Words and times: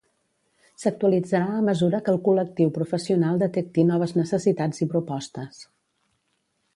S'actualitzarà 0.83 1.57
a 1.57 1.65
mesura 1.67 1.99
que 2.07 2.11
el 2.15 2.17
col·lectiu 2.29 2.73
professional 2.79 3.39
detecti 3.45 3.87
noves 3.93 4.15
necessitats 4.23 4.85
i 4.87 4.91
propostes. 4.95 5.61